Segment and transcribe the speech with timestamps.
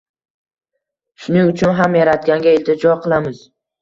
[1.25, 3.45] Shuning uchun ham Yaratganga iltijo qilamiz.